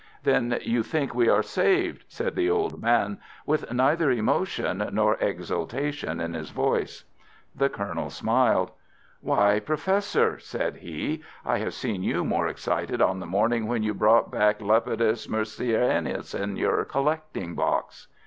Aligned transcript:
"Then 0.23 0.57
you 0.63 0.81
think 0.81 1.13
we 1.13 1.29
are 1.29 1.43
saved?" 1.43 2.05
said 2.07 2.35
the 2.35 2.49
old 2.49 2.81
man, 2.81 3.19
with 3.45 3.71
neither 3.71 4.09
emotion 4.09 4.83
nor 4.93 5.13
exultation 5.17 6.19
in 6.19 6.33
his 6.33 6.49
voice. 6.49 7.03
The 7.55 7.69
Colonel 7.69 8.09
smiled. 8.09 8.71
"Why, 9.19 9.59
Professor," 9.59 10.39
said 10.39 10.77
he, 10.77 11.21
"I 11.45 11.59
have 11.59 11.75
seen 11.75 12.01
you 12.01 12.25
more 12.25 12.47
excited 12.47 12.99
on 12.99 13.19
the 13.19 13.27
morning 13.27 13.67
when 13.67 13.83
you 13.83 13.93
brought 13.93 14.31
back 14.31 14.59
Lepidus 14.59 15.27
Mercerensis 15.29 16.33
in 16.33 16.55
your 16.55 16.83
collecting 16.83 17.53
box." 17.53 18.07